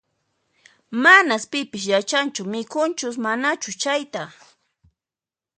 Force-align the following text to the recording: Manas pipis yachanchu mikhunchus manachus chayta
Manas 1.03 1.43
pipis 1.51 1.83
yachanchu 1.91 2.41
mikhunchus 2.51 3.15
manachus 3.23 3.75
chayta 3.81 4.23